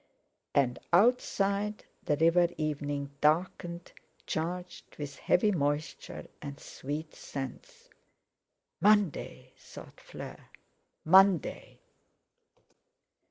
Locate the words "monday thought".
8.79-10.01